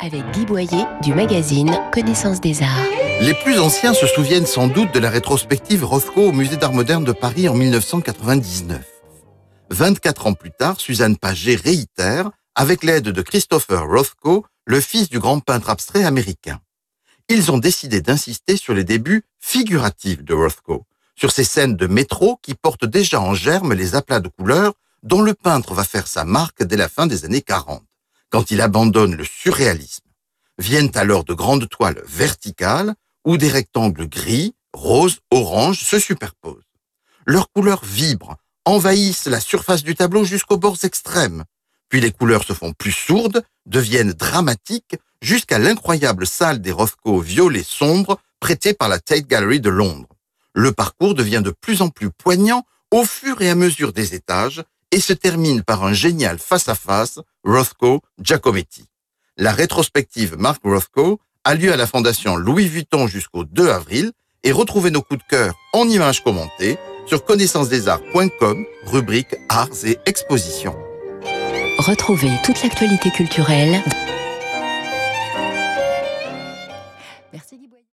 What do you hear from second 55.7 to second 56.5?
un génial